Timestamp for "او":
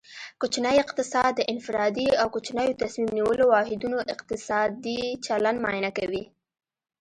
2.21-2.27